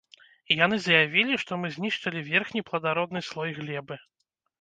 І 0.53 0.55
яны 0.59 0.77
заявілі, 0.85 1.35
што 1.43 1.59
мы 1.63 1.67
знішчылі 1.75 2.23
верхні 2.29 2.63
пладародны 2.71 3.23
слой 3.29 3.53
глебы. 3.59 3.99